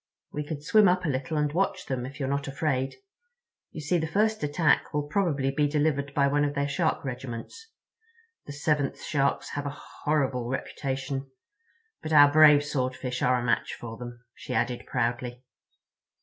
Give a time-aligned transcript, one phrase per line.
[0.31, 2.95] "We could swim up a little and watch them, if you're not afraid.
[3.69, 7.67] You see, the first attack will probably be delivered by one of their Shark regiments.
[8.47, 11.29] The 7th Sharks have a horrible reputation.
[12.01, 15.43] But our brave Swordfish are a match for them," she added proudly.